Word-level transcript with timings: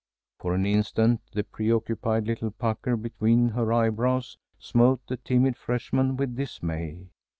For 0.39 0.55
an 0.55 0.65
instant 0.65 1.21
the 1.33 1.43
preoccupied 1.43 2.25
little 2.25 2.49
pucker 2.49 2.97
between 2.97 3.49
her 3.49 3.71
eyebrows 3.71 4.35
smote 4.57 5.05
the 5.05 5.17
timid 5.17 5.55
freshman 5.55 6.17
with 6.17 6.35
dismay. 6.35 7.11